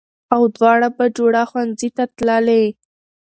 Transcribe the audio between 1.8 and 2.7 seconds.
ته تللې